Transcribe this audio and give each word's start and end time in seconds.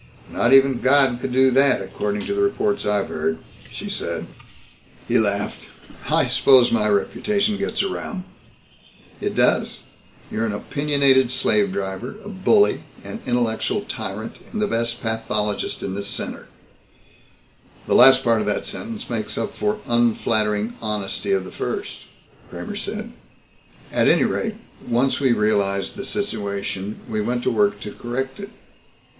"Not 0.31 0.51
even 0.51 0.81
God 0.81 1.19
could 1.21 1.31
do 1.31 1.51
that, 1.51 1.79
according 1.79 2.25
to 2.25 2.33
the 2.33 2.41
reports 2.41 2.87
I've 2.87 3.09
heard," 3.09 3.37
she 3.71 3.87
said. 3.87 4.25
He 5.07 5.19
laughed. 5.19 5.67
"I 6.09 6.25
suppose 6.25 6.71
my 6.71 6.89
reputation 6.89 7.55
gets 7.55 7.83
around." 7.83 8.23
"It 9.21 9.35
does. 9.35 9.83
You're 10.31 10.47
an 10.47 10.53
opinionated 10.53 11.29
slave 11.29 11.71
driver, 11.71 12.15
a 12.25 12.29
bully, 12.29 12.81
an 13.03 13.19
intellectual 13.27 13.81
tyrant, 13.81 14.37
and 14.51 14.59
the 14.59 14.65
best 14.65 15.03
pathologist 15.03 15.83
in 15.83 15.93
this 15.93 16.07
center." 16.07 16.47
"The 17.85 17.93
last 17.93 18.23
part 18.23 18.39
of 18.41 18.47
that 18.47 18.65
sentence 18.65 19.07
makes 19.07 19.37
up 19.37 19.53
for 19.55 19.81
unflattering 19.85 20.73
honesty 20.81 21.31
of 21.31 21.45
the 21.45 21.51
first," 21.51 21.99
Kramer 22.49 22.75
said. 22.75 23.11
"At 23.91 24.07
any 24.07 24.23
rate, 24.25 24.55
once 24.87 25.19
we 25.19 25.31
realized 25.31 25.95
the 25.95 26.05
situation 26.05 27.01
we 27.07 27.21
went 27.21 27.43
to 27.43 27.51
work 27.51 27.79
to 27.81 27.91
correct 27.91 28.39
it. 28.39 28.49